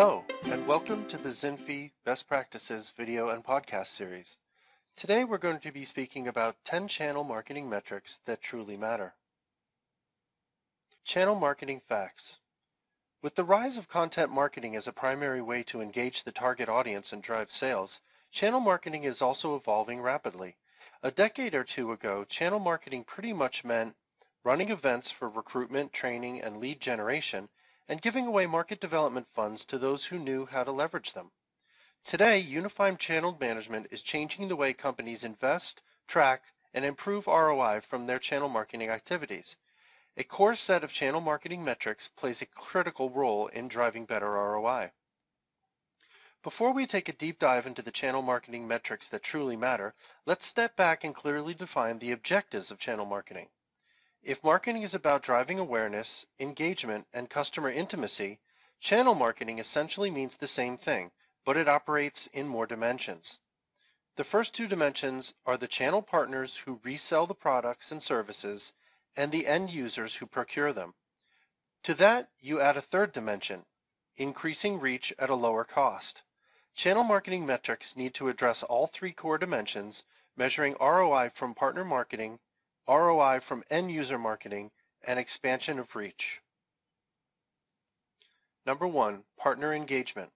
Hello, 0.00 0.24
and 0.44 0.64
welcome 0.64 1.08
to 1.08 1.18
the 1.18 1.30
Zinfi 1.30 1.90
Best 2.04 2.28
Practices 2.28 2.92
video 2.96 3.30
and 3.30 3.42
podcast 3.44 3.88
series. 3.88 4.38
Today 4.94 5.24
we're 5.24 5.38
going 5.38 5.58
to 5.58 5.72
be 5.72 5.84
speaking 5.84 6.28
about 6.28 6.54
10 6.66 6.86
channel 6.86 7.24
marketing 7.24 7.68
metrics 7.68 8.20
that 8.24 8.40
truly 8.40 8.76
matter. 8.76 9.12
Channel 11.02 11.34
marketing 11.34 11.80
facts. 11.88 12.38
With 13.22 13.34
the 13.34 13.42
rise 13.42 13.76
of 13.76 13.88
content 13.88 14.30
marketing 14.30 14.76
as 14.76 14.86
a 14.86 14.92
primary 14.92 15.42
way 15.42 15.64
to 15.64 15.80
engage 15.80 16.22
the 16.22 16.30
target 16.30 16.68
audience 16.68 17.12
and 17.12 17.20
drive 17.20 17.50
sales, 17.50 18.00
channel 18.30 18.60
marketing 18.60 19.02
is 19.02 19.20
also 19.20 19.56
evolving 19.56 20.00
rapidly. 20.00 20.56
A 21.02 21.10
decade 21.10 21.56
or 21.56 21.64
two 21.64 21.90
ago, 21.90 22.22
channel 22.22 22.60
marketing 22.60 23.02
pretty 23.02 23.32
much 23.32 23.64
meant 23.64 23.96
running 24.44 24.68
events 24.68 25.10
for 25.10 25.28
recruitment, 25.28 25.92
training, 25.92 26.40
and 26.40 26.58
lead 26.58 26.80
generation, 26.80 27.48
and 27.88 28.02
giving 28.02 28.26
away 28.26 28.46
market 28.46 28.80
development 28.80 29.26
funds 29.34 29.64
to 29.64 29.78
those 29.78 30.04
who 30.04 30.18
knew 30.18 30.44
how 30.46 30.62
to 30.62 30.70
leverage 30.70 31.14
them. 31.14 31.30
Today, 32.04 32.38
unified 32.38 33.00
channel 33.00 33.36
management 33.40 33.88
is 33.90 34.02
changing 34.02 34.48
the 34.48 34.56
way 34.56 34.72
companies 34.72 35.24
invest, 35.24 35.82
track, 36.06 36.42
and 36.74 36.84
improve 36.84 37.26
ROI 37.26 37.80
from 37.80 38.06
their 38.06 38.18
channel 38.18 38.48
marketing 38.48 38.90
activities. 38.90 39.56
A 40.16 40.24
core 40.24 40.54
set 40.54 40.84
of 40.84 40.92
channel 40.92 41.20
marketing 41.20 41.64
metrics 41.64 42.08
plays 42.08 42.42
a 42.42 42.46
critical 42.46 43.08
role 43.08 43.46
in 43.48 43.68
driving 43.68 44.04
better 44.04 44.30
ROI. 44.30 44.92
Before 46.42 46.72
we 46.72 46.86
take 46.86 47.08
a 47.08 47.12
deep 47.12 47.38
dive 47.38 47.66
into 47.66 47.82
the 47.82 47.90
channel 47.90 48.22
marketing 48.22 48.68
metrics 48.68 49.08
that 49.08 49.22
truly 49.22 49.56
matter, 49.56 49.94
let's 50.24 50.46
step 50.46 50.76
back 50.76 51.04
and 51.04 51.14
clearly 51.14 51.54
define 51.54 51.98
the 51.98 52.12
objectives 52.12 52.70
of 52.70 52.78
channel 52.78 53.06
marketing. 53.06 53.48
If 54.22 54.42
marketing 54.42 54.82
is 54.82 54.94
about 54.94 55.22
driving 55.22 55.58
awareness, 55.58 56.26
engagement, 56.40 57.06
and 57.12 57.30
customer 57.30 57.70
intimacy, 57.70 58.40
channel 58.80 59.14
marketing 59.14 59.60
essentially 59.60 60.10
means 60.10 60.36
the 60.36 60.48
same 60.48 60.76
thing, 60.76 61.12
but 61.44 61.56
it 61.56 61.68
operates 61.68 62.26
in 62.28 62.48
more 62.48 62.66
dimensions. 62.66 63.38
The 64.16 64.24
first 64.24 64.54
two 64.54 64.66
dimensions 64.66 65.34
are 65.46 65.56
the 65.56 65.68
channel 65.68 66.02
partners 66.02 66.56
who 66.56 66.80
resell 66.82 67.28
the 67.28 67.34
products 67.34 67.92
and 67.92 68.02
services 68.02 68.72
and 69.14 69.30
the 69.30 69.46
end 69.46 69.70
users 69.70 70.16
who 70.16 70.26
procure 70.26 70.72
them. 70.72 70.94
To 71.84 71.94
that, 71.94 72.28
you 72.40 72.60
add 72.60 72.76
a 72.76 72.82
third 72.82 73.12
dimension, 73.12 73.64
increasing 74.16 74.80
reach 74.80 75.12
at 75.18 75.30
a 75.30 75.36
lower 75.36 75.62
cost. 75.64 76.22
Channel 76.74 77.04
marketing 77.04 77.46
metrics 77.46 77.94
need 77.94 78.14
to 78.14 78.28
address 78.28 78.64
all 78.64 78.88
three 78.88 79.12
core 79.12 79.38
dimensions, 79.38 80.02
measuring 80.36 80.74
ROI 80.80 81.30
from 81.30 81.54
partner 81.54 81.84
marketing, 81.84 82.40
ROI 82.88 83.40
from 83.40 83.62
end 83.70 83.92
user 83.92 84.18
marketing, 84.18 84.70
and 85.04 85.18
expansion 85.18 85.78
of 85.78 85.94
reach. 85.94 86.40
Number 88.66 88.86
one, 88.86 89.24
partner 89.36 89.72
engagement. 89.74 90.32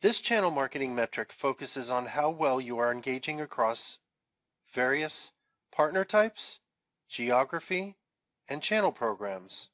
This 0.00 0.20
channel 0.20 0.50
marketing 0.50 0.94
metric 0.94 1.32
focuses 1.32 1.90
on 1.90 2.06
how 2.06 2.30
well 2.30 2.60
you 2.60 2.78
are 2.78 2.90
engaging 2.90 3.40
across 3.40 3.98
various 4.72 5.32
partner 5.70 6.04
types, 6.04 6.58
geography, 7.08 7.96
and 8.48 8.62
channel 8.62 8.90
programs. 8.90 9.68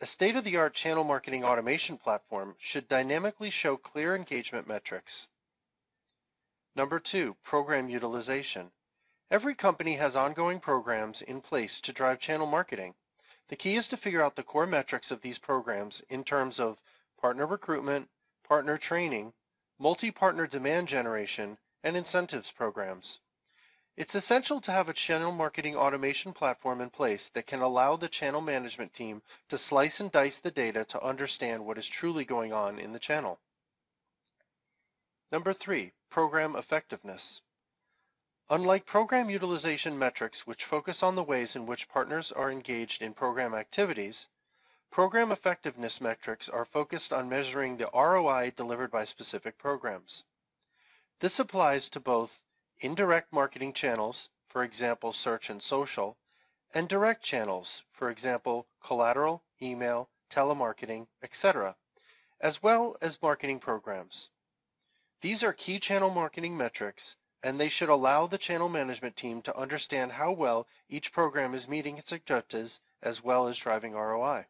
A 0.00 0.06
state-of-the-art 0.06 0.74
channel 0.74 1.02
marketing 1.02 1.44
automation 1.44 1.98
platform 1.98 2.54
should 2.58 2.86
dynamically 2.86 3.50
show 3.50 3.76
clear 3.76 4.14
engagement 4.14 4.68
metrics. 4.68 5.26
Number 6.76 7.00
two, 7.00 7.34
program 7.42 7.88
utilization. 7.88 8.70
Every 9.30 9.54
company 9.54 9.96
has 9.96 10.16
ongoing 10.16 10.58
programs 10.58 11.20
in 11.20 11.42
place 11.42 11.80
to 11.80 11.92
drive 11.92 12.18
channel 12.18 12.46
marketing. 12.46 12.94
The 13.48 13.56
key 13.56 13.76
is 13.76 13.88
to 13.88 13.96
figure 13.98 14.22
out 14.22 14.36
the 14.36 14.42
core 14.42 14.66
metrics 14.66 15.10
of 15.10 15.20
these 15.20 15.38
programs 15.38 16.00
in 16.08 16.24
terms 16.24 16.58
of 16.58 16.80
partner 17.20 17.46
recruitment, 17.46 18.08
partner 18.42 18.78
training, 18.78 19.34
multi-partner 19.78 20.46
demand 20.46 20.88
generation, 20.88 21.58
and 21.84 21.94
incentives 21.94 22.50
programs. 22.50 23.20
It's 23.98 24.14
essential 24.14 24.62
to 24.62 24.72
have 24.72 24.88
a 24.88 24.94
channel 24.94 25.32
marketing 25.32 25.76
automation 25.76 26.32
platform 26.32 26.80
in 26.80 26.88
place 26.88 27.28
that 27.34 27.46
can 27.46 27.60
allow 27.60 27.96
the 27.96 28.08
channel 28.08 28.40
management 28.40 28.94
team 28.94 29.22
to 29.48 29.58
slice 29.58 30.00
and 30.00 30.10
dice 30.10 30.38
the 30.38 30.50
data 30.50 30.84
to 30.86 31.02
understand 31.02 31.66
what 31.66 31.76
is 31.76 31.86
truly 31.86 32.24
going 32.24 32.52
on 32.54 32.78
in 32.78 32.92
the 32.92 32.98
channel. 32.98 33.38
Number 35.30 35.52
three, 35.52 35.92
program 36.08 36.56
effectiveness. 36.56 37.42
Unlike 38.50 38.86
program 38.86 39.28
utilization 39.28 39.98
metrics, 39.98 40.46
which 40.46 40.64
focus 40.64 41.02
on 41.02 41.14
the 41.14 41.22
ways 41.22 41.54
in 41.54 41.66
which 41.66 41.86
partners 41.86 42.32
are 42.32 42.50
engaged 42.50 43.02
in 43.02 43.12
program 43.12 43.52
activities, 43.52 44.26
program 44.90 45.30
effectiveness 45.30 46.00
metrics 46.00 46.48
are 46.48 46.64
focused 46.64 47.12
on 47.12 47.28
measuring 47.28 47.76
the 47.76 47.90
ROI 47.92 48.52
delivered 48.52 48.90
by 48.90 49.04
specific 49.04 49.58
programs. 49.58 50.24
This 51.20 51.38
applies 51.38 51.90
to 51.90 52.00
both 52.00 52.40
indirect 52.78 53.34
marketing 53.34 53.74
channels, 53.74 54.30
for 54.46 54.64
example, 54.64 55.12
search 55.12 55.50
and 55.50 55.62
social, 55.62 56.16
and 56.72 56.88
direct 56.88 57.22
channels, 57.22 57.84
for 57.92 58.08
example, 58.08 58.66
collateral, 58.80 59.44
email, 59.60 60.08
telemarketing, 60.30 61.06
etc., 61.22 61.76
as 62.40 62.62
well 62.62 62.96
as 63.02 63.20
marketing 63.20 63.60
programs. 63.60 64.30
These 65.20 65.42
are 65.42 65.52
key 65.52 65.78
channel 65.78 66.08
marketing 66.08 66.56
metrics 66.56 67.16
and 67.42 67.60
they 67.60 67.68
should 67.68 67.88
allow 67.88 68.26
the 68.26 68.38
channel 68.38 68.68
management 68.68 69.16
team 69.16 69.40
to 69.42 69.56
understand 69.56 70.12
how 70.12 70.32
well 70.32 70.66
each 70.88 71.12
program 71.12 71.54
is 71.54 71.68
meeting 71.68 71.96
its 71.96 72.12
objectives 72.12 72.80
as 73.02 73.22
well 73.22 73.46
as 73.46 73.58
driving 73.58 73.92
ROI. 73.92 74.46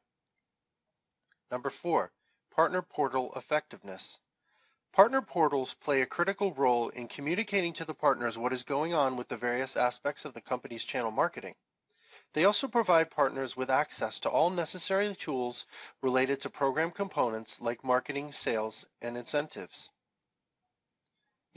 Number 1.50 1.70
four, 1.70 2.12
partner 2.50 2.82
portal 2.82 3.32
effectiveness. 3.36 4.18
Partner 4.92 5.22
portals 5.22 5.74
play 5.74 6.00
a 6.00 6.06
critical 6.06 6.52
role 6.54 6.88
in 6.88 7.08
communicating 7.08 7.72
to 7.74 7.84
the 7.84 7.94
partners 7.94 8.38
what 8.38 8.52
is 8.52 8.62
going 8.62 8.94
on 8.94 9.16
with 9.16 9.28
the 9.28 9.36
various 9.36 9.76
aspects 9.76 10.24
of 10.24 10.34
the 10.34 10.40
company's 10.40 10.84
channel 10.84 11.10
marketing. 11.10 11.54
They 12.32 12.44
also 12.44 12.68
provide 12.68 13.10
partners 13.10 13.56
with 13.56 13.70
access 13.70 14.18
to 14.20 14.28
all 14.28 14.50
necessary 14.50 15.14
tools 15.14 15.66
related 16.02 16.42
to 16.42 16.50
program 16.50 16.90
components 16.90 17.60
like 17.60 17.84
marketing, 17.84 18.32
sales, 18.32 18.86
and 19.00 19.16
incentives. 19.16 19.90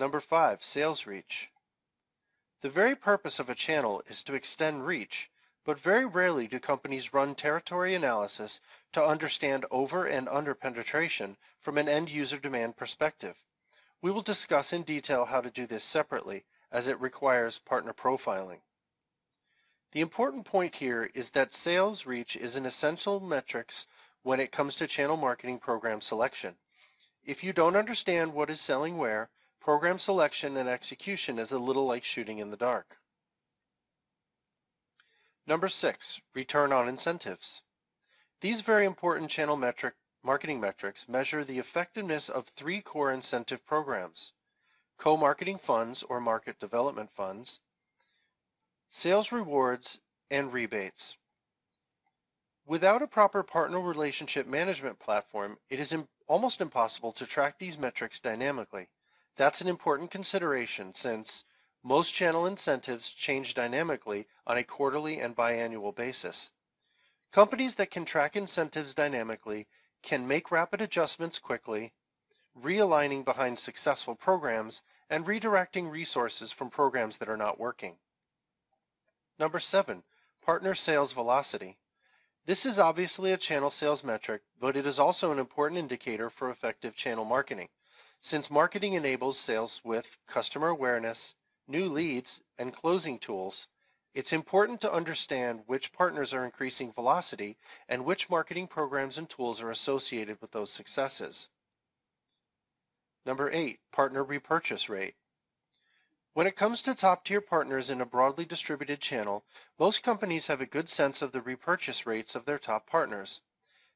Number 0.01 0.19
five, 0.19 0.63
sales 0.63 1.05
reach. 1.05 1.51
The 2.61 2.71
very 2.71 2.95
purpose 2.95 3.37
of 3.37 3.51
a 3.51 3.53
channel 3.53 4.01
is 4.07 4.23
to 4.23 4.33
extend 4.33 4.87
reach, 4.87 5.29
but 5.63 5.79
very 5.79 6.05
rarely 6.05 6.47
do 6.47 6.59
companies 6.59 7.13
run 7.13 7.35
territory 7.35 7.93
analysis 7.93 8.61
to 8.93 9.05
understand 9.05 9.67
over 9.69 10.07
and 10.07 10.27
under 10.27 10.55
penetration 10.55 11.37
from 11.59 11.77
an 11.77 11.87
end 11.87 12.09
user 12.09 12.39
demand 12.39 12.77
perspective. 12.77 13.37
We 14.01 14.09
will 14.09 14.23
discuss 14.23 14.73
in 14.73 14.81
detail 14.81 15.23
how 15.23 15.39
to 15.39 15.51
do 15.51 15.67
this 15.67 15.83
separately 15.83 16.45
as 16.71 16.87
it 16.87 16.99
requires 16.99 17.59
partner 17.59 17.93
profiling. 17.93 18.61
The 19.91 20.01
important 20.01 20.45
point 20.45 20.73
here 20.73 21.11
is 21.13 21.29
that 21.29 21.53
sales 21.53 22.07
reach 22.07 22.35
is 22.35 22.55
an 22.55 22.65
essential 22.65 23.19
metrics 23.19 23.85
when 24.23 24.39
it 24.39 24.51
comes 24.51 24.77
to 24.77 24.87
channel 24.87 25.15
marketing 25.15 25.59
program 25.59 26.01
selection. 26.01 26.57
If 27.23 27.43
you 27.43 27.53
don't 27.53 27.75
understand 27.75 28.33
what 28.33 28.49
is 28.49 28.59
selling 28.59 28.97
where, 28.97 29.29
Program 29.61 29.99
selection 29.99 30.57
and 30.57 30.67
execution 30.67 31.37
is 31.37 31.51
a 31.51 31.59
little 31.59 31.85
like 31.85 32.03
shooting 32.03 32.39
in 32.39 32.49
the 32.49 32.57
dark. 32.57 32.97
Number 35.45 35.69
six, 35.69 36.19
return 36.33 36.71
on 36.71 36.89
incentives. 36.89 37.61
These 38.41 38.61
very 38.61 38.87
important 38.87 39.29
channel 39.29 39.55
metric 39.55 39.93
marketing 40.23 40.59
metrics 40.59 41.07
measure 41.07 41.43
the 41.43 41.59
effectiveness 41.59 42.27
of 42.27 42.47
three 42.47 42.81
core 42.81 43.11
incentive 43.11 43.63
programs, 43.65 44.33
co-marketing 44.97 45.59
funds 45.59 46.01
or 46.01 46.19
market 46.19 46.59
development 46.59 47.11
funds, 47.11 47.59
sales 48.89 49.31
rewards, 49.31 49.99
and 50.31 50.51
rebates. 50.51 51.17
Without 52.65 53.03
a 53.03 53.07
proper 53.07 53.43
partner 53.43 53.79
relationship 53.79 54.47
management 54.47 54.97
platform, 54.97 55.59
it 55.69 55.79
is 55.79 55.95
almost 56.27 56.61
impossible 56.61 57.11
to 57.13 57.27
track 57.27 57.59
these 57.59 57.77
metrics 57.77 58.19
dynamically. 58.19 58.87
That's 59.37 59.61
an 59.61 59.67
important 59.67 60.11
consideration 60.11 60.93
since 60.93 61.45
most 61.83 62.13
channel 62.13 62.45
incentives 62.45 63.11
change 63.11 63.53
dynamically 63.53 64.27
on 64.45 64.57
a 64.57 64.63
quarterly 64.63 65.19
and 65.19 65.35
biannual 65.35 65.95
basis. 65.95 66.51
Companies 67.31 67.75
that 67.75 67.91
can 67.91 68.05
track 68.05 68.35
incentives 68.35 68.93
dynamically 68.93 69.67
can 70.03 70.27
make 70.27 70.51
rapid 70.51 70.81
adjustments 70.81 71.39
quickly, 71.39 71.93
realigning 72.59 73.23
behind 73.23 73.57
successful 73.57 74.15
programs 74.15 74.81
and 75.09 75.25
redirecting 75.25 75.89
resources 75.89 76.51
from 76.51 76.69
programs 76.69 77.17
that 77.17 77.29
are 77.29 77.37
not 77.37 77.59
working. 77.59 77.95
Number 79.39 79.59
seven, 79.59 80.03
partner 80.41 80.75
sales 80.75 81.13
velocity. 81.13 81.77
This 82.45 82.65
is 82.65 82.79
obviously 82.79 83.31
a 83.31 83.37
channel 83.37 83.71
sales 83.71 84.03
metric, 84.03 84.41
but 84.59 84.75
it 84.75 84.85
is 84.85 84.99
also 84.99 85.31
an 85.31 85.39
important 85.39 85.79
indicator 85.79 86.29
for 86.29 86.49
effective 86.49 86.95
channel 86.95 87.25
marketing. 87.25 87.69
Since 88.23 88.51
marketing 88.51 88.93
enables 88.93 89.39
sales 89.39 89.81
with 89.83 90.15
customer 90.27 90.67
awareness, 90.67 91.33
new 91.67 91.87
leads, 91.87 92.39
and 92.59 92.71
closing 92.71 93.17
tools, 93.17 93.67
it's 94.13 94.31
important 94.31 94.79
to 94.81 94.93
understand 94.93 95.63
which 95.65 95.91
partners 95.91 96.31
are 96.31 96.45
increasing 96.45 96.93
velocity 96.93 97.57
and 97.89 98.05
which 98.05 98.29
marketing 98.29 98.67
programs 98.67 99.17
and 99.17 99.27
tools 99.27 99.59
are 99.59 99.71
associated 99.71 100.39
with 100.39 100.51
those 100.51 100.71
successes. 100.71 101.47
Number 103.25 103.49
eight, 103.51 103.79
partner 103.91 104.23
repurchase 104.23 104.87
rate. 104.87 105.15
When 106.33 106.45
it 106.45 106.55
comes 106.55 106.83
to 106.83 106.93
top 106.93 107.25
tier 107.25 107.41
partners 107.41 107.89
in 107.89 108.01
a 108.01 108.05
broadly 108.05 108.45
distributed 108.45 109.01
channel, 109.01 109.43
most 109.79 110.03
companies 110.03 110.45
have 110.45 110.61
a 110.61 110.67
good 110.67 110.89
sense 110.89 111.23
of 111.23 111.31
the 111.31 111.41
repurchase 111.41 112.05
rates 112.05 112.35
of 112.35 112.45
their 112.45 112.59
top 112.59 112.85
partners. 112.85 113.41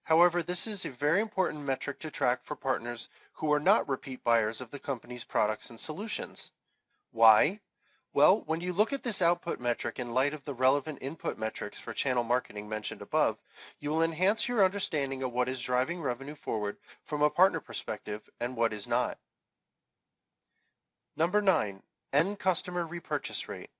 However, 0.05 0.41
this 0.41 0.65
is 0.65 0.85
a 0.85 0.89
very 0.89 1.19
important 1.19 1.63
metric 1.63 1.99
to 1.99 2.09
track 2.09 2.43
for 2.43 2.55
partners 2.55 3.09
who 3.33 3.51
are 3.51 3.59
not 3.59 3.89
repeat 3.89 4.23
buyers 4.23 4.61
of 4.61 4.71
the 4.71 4.79
company's 4.79 5.23
products 5.23 5.69
and 5.69 5.79
solutions. 5.79 6.51
Why? 7.11 7.59
Well, 8.13 8.41
when 8.43 8.61
you 8.61 8.71
look 8.71 8.93
at 8.93 9.03
this 9.03 9.21
output 9.21 9.59
metric 9.59 9.99
in 9.99 10.13
light 10.13 10.33
of 10.33 10.45
the 10.45 10.53
relevant 10.53 10.99
input 11.01 11.37
metrics 11.37 11.77
for 11.77 11.93
channel 11.93 12.23
marketing 12.23 12.69
mentioned 12.69 13.01
above, 13.01 13.37
you 13.79 13.89
will 13.89 14.03
enhance 14.03 14.47
your 14.47 14.63
understanding 14.63 15.21
of 15.21 15.33
what 15.33 15.49
is 15.49 15.61
driving 15.61 16.01
revenue 16.01 16.35
forward 16.35 16.77
from 17.03 17.21
a 17.21 17.29
partner 17.29 17.59
perspective 17.59 18.29
and 18.39 18.55
what 18.55 18.71
is 18.71 18.87
not. 18.87 19.19
Number 21.17 21.41
nine, 21.41 21.83
End 22.15 22.39
customer 22.39 22.87
repurchase 22.87 23.49
rate. 23.49 23.71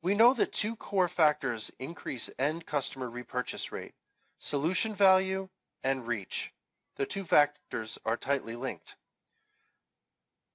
We 0.00 0.14
know 0.14 0.32
that 0.34 0.52
two 0.52 0.76
core 0.76 1.08
factors 1.08 1.72
increase 1.80 2.30
end 2.38 2.66
customer 2.66 3.10
repurchase 3.10 3.72
rate, 3.72 3.94
solution 4.44 4.92
value 4.92 5.48
and 5.84 6.04
reach. 6.04 6.52
The 6.96 7.06
two 7.06 7.24
factors 7.24 7.96
are 8.04 8.16
tightly 8.16 8.56
linked. 8.56 8.96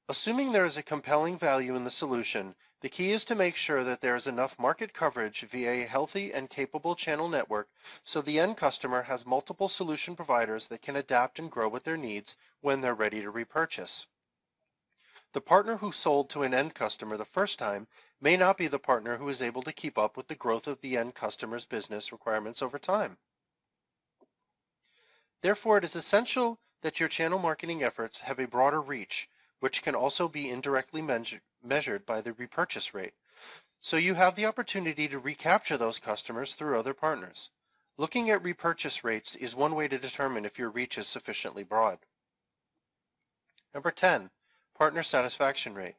Assuming 0.09 0.51
there 0.51 0.65
is 0.65 0.75
a 0.75 0.83
compelling 0.83 1.39
value 1.39 1.73
in 1.73 1.85
the 1.85 1.89
solution, 1.89 2.53
the 2.81 2.89
key 2.89 3.13
is 3.13 3.23
to 3.23 3.33
make 3.33 3.55
sure 3.55 3.85
that 3.85 4.01
there 4.01 4.17
is 4.17 4.27
enough 4.27 4.59
market 4.59 4.93
coverage 4.93 5.39
via 5.49 5.71
a 5.71 5.87
healthy 5.87 6.33
and 6.33 6.49
capable 6.49 6.95
channel 6.95 7.29
network 7.29 7.69
so 8.03 8.21
the 8.21 8.41
end 8.41 8.57
customer 8.57 9.03
has 9.03 9.25
multiple 9.25 9.69
solution 9.69 10.17
providers 10.17 10.67
that 10.67 10.81
can 10.81 10.97
adapt 10.97 11.39
and 11.39 11.49
grow 11.49 11.69
with 11.69 11.85
their 11.85 11.95
needs 11.95 12.35
when 12.59 12.81
they're 12.81 12.93
ready 12.93 13.21
to 13.21 13.31
repurchase. 13.31 14.05
The 15.31 15.39
partner 15.39 15.77
who 15.77 15.93
sold 15.93 16.29
to 16.31 16.43
an 16.43 16.53
end 16.53 16.75
customer 16.75 17.15
the 17.15 17.23
first 17.23 17.57
time 17.57 17.87
may 18.19 18.35
not 18.35 18.57
be 18.57 18.67
the 18.67 18.79
partner 18.79 19.15
who 19.15 19.29
is 19.29 19.41
able 19.41 19.63
to 19.63 19.71
keep 19.71 19.97
up 19.97 20.17
with 20.17 20.27
the 20.27 20.35
growth 20.35 20.67
of 20.67 20.81
the 20.81 20.97
end 20.97 21.15
customer's 21.15 21.65
business 21.65 22.11
requirements 22.11 22.61
over 22.61 22.77
time. 22.77 23.17
Therefore, 25.41 25.77
it 25.77 25.83
is 25.83 25.95
essential 25.95 26.59
that 26.81 26.99
your 26.99 27.09
channel 27.09 27.39
marketing 27.39 27.83
efforts 27.83 28.19
have 28.19 28.39
a 28.39 28.47
broader 28.47 28.81
reach, 28.81 29.29
which 29.59 29.81
can 29.81 29.95
also 29.95 30.27
be 30.27 30.49
indirectly 30.49 31.01
measured 31.01 32.05
by 32.05 32.21
the 32.21 32.33
repurchase 32.33 32.93
rate. 32.93 33.13
So 33.81 33.97
you 33.97 34.15
have 34.15 34.35
the 34.35 34.45
opportunity 34.45 35.07
to 35.07 35.19
recapture 35.19 35.77
those 35.77 35.99
customers 35.99 36.55
through 36.55 36.79
other 36.79 36.93
partners. 36.93 37.49
Looking 37.97 38.29
at 38.29 38.43
repurchase 38.43 39.03
rates 39.03 39.35
is 39.35 39.55
one 39.55 39.75
way 39.75 39.87
to 39.87 39.97
determine 39.97 40.45
if 40.45 40.59
your 40.59 40.69
reach 40.69 40.97
is 40.97 41.07
sufficiently 41.07 41.63
broad. 41.63 41.99
Number 43.73 43.91
10, 43.91 44.29
Partner 44.77 45.01
satisfaction 45.01 45.73
rate. 45.73 45.95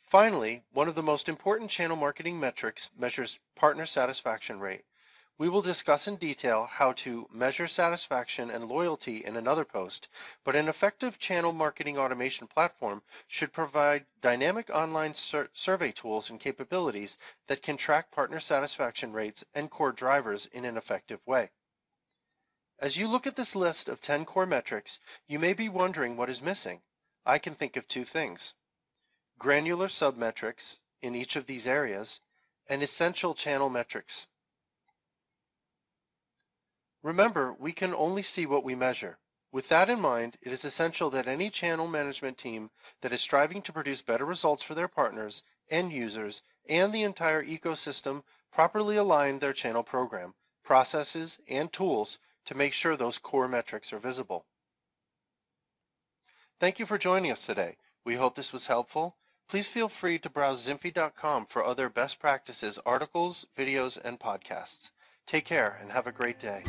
Finally, 0.00 0.62
one 0.72 0.88
of 0.88 0.94
the 0.94 1.02
most 1.02 1.28
important 1.28 1.70
channel 1.70 1.96
marketing 1.96 2.40
metrics 2.40 2.88
measures 2.96 3.38
partner 3.54 3.84
satisfaction 3.84 4.60
rate. 4.60 4.86
We 5.42 5.48
will 5.48 5.60
discuss 5.60 6.06
in 6.06 6.18
detail 6.18 6.66
how 6.66 6.92
to 7.02 7.28
measure 7.32 7.66
satisfaction 7.66 8.48
and 8.48 8.68
loyalty 8.68 9.24
in 9.24 9.34
another 9.34 9.64
post, 9.64 10.06
but 10.44 10.54
an 10.54 10.68
effective 10.68 11.18
channel 11.18 11.52
marketing 11.52 11.98
automation 11.98 12.46
platform 12.46 13.02
should 13.26 13.52
provide 13.52 14.06
dynamic 14.20 14.70
online 14.70 15.14
sur 15.14 15.48
survey 15.52 15.90
tools 15.90 16.30
and 16.30 16.38
capabilities 16.38 17.18
that 17.48 17.60
can 17.60 17.76
track 17.76 18.12
partner 18.12 18.38
satisfaction 18.38 19.12
rates 19.12 19.42
and 19.52 19.68
core 19.68 19.90
drivers 19.90 20.46
in 20.46 20.64
an 20.64 20.76
effective 20.76 21.18
way. 21.26 21.50
As 22.78 22.96
you 22.96 23.08
look 23.08 23.26
at 23.26 23.34
this 23.34 23.56
list 23.56 23.88
of 23.88 24.00
10 24.00 24.24
core 24.24 24.46
metrics, 24.46 25.00
you 25.26 25.40
may 25.40 25.54
be 25.54 25.68
wondering 25.68 26.16
what 26.16 26.30
is 26.30 26.40
missing. 26.40 26.80
I 27.26 27.40
can 27.40 27.56
think 27.56 27.76
of 27.76 27.88
two 27.88 28.04
things. 28.04 28.54
Granular 29.38 29.88
submetrics 29.88 30.76
in 31.00 31.16
each 31.16 31.34
of 31.34 31.46
these 31.46 31.66
areas 31.66 32.20
and 32.68 32.80
essential 32.80 33.34
channel 33.34 33.68
metrics. 33.68 34.28
Remember, 37.02 37.52
we 37.54 37.72
can 37.72 37.94
only 37.94 38.22
see 38.22 38.46
what 38.46 38.64
we 38.64 38.74
measure. 38.74 39.18
With 39.50 39.68
that 39.68 39.90
in 39.90 40.00
mind, 40.00 40.38
it 40.40 40.52
is 40.52 40.64
essential 40.64 41.10
that 41.10 41.26
any 41.26 41.50
channel 41.50 41.86
management 41.86 42.38
team 42.38 42.70
that 43.00 43.12
is 43.12 43.20
striving 43.20 43.60
to 43.62 43.72
produce 43.72 44.00
better 44.00 44.24
results 44.24 44.62
for 44.62 44.74
their 44.74 44.88
partners, 44.88 45.42
end 45.68 45.92
users, 45.92 46.42
and 46.68 46.92
the 46.92 47.02
entire 47.02 47.44
ecosystem 47.44 48.22
properly 48.50 48.96
align 48.96 49.38
their 49.38 49.52
channel 49.52 49.82
program, 49.82 50.34
processes, 50.62 51.38
and 51.48 51.72
tools 51.72 52.18
to 52.44 52.54
make 52.54 52.72
sure 52.72 52.96
those 52.96 53.18
core 53.18 53.48
metrics 53.48 53.92
are 53.92 53.98
visible. 53.98 54.46
Thank 56.60 56.78
you 56.78 56.86
for 56.86 56.98
joining 56.98 57.32
us 57.32 57.44
today. 57.44 57.76
We 58.04 58.14
hope 58.14 58.36
this 58.36 58.52
was 58.52 58.66
helpful. 58.66 59.16
Please 59.48 59.68
feel 59.68 59.88
free 59.88 60.18
to 60.20 60.30
browse 60.30 60.66
Zinfi.com 60.66 61.46
for 61.46 61.64
other 61.64 61.88
best 61.88 62.20
practices 62.20 62.78
articles, 62.86 63.44
videos, 63.58 63.98
and 64.02 64.18
podcasts. 64.18 64.90
Take 65.26 65.44
care 65.44 65.78
and 65.80 65.90
have 65.92 66.06
a 66.06 66.12
great 66.12 66.38
day. 66.38 66.62